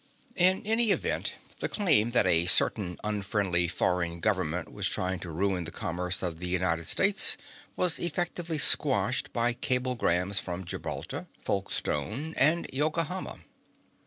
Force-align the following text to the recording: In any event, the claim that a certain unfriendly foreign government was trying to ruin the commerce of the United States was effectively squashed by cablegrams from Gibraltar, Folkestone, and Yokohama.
In 0.35 0.65
any 0.65 0.89
event, 0.89 1.33
the 1.59 1.69
claim 1.69 2.09
that 2.09 2.25
a 2.25 2.47
certain 2.47 2.97
unfriendly 3.03 3.67
foreign 3.67 4.19
government 4.19 4.73
was 4.73 4.87
trying 4.87 5.19
to 5.19 5.29
ruin 5.29 5.63
the 5.65 5.69
commerce 5.69 6.23
of 6.23 6.39
the 6.39 6.47
United 6.47 6.87
States 6.87 7.37
was 7.75 7.99
effectively 7.99 8.57
squashed 8.57 9.31
by 9.31 9.53
cablegrams 9.53 10.39
from 10.39 10.65
Gibraltar, 10.65 11.27
Folkestone, 11.39 12.33
and 12.35 12.67
Yokohama. 12.73 13.41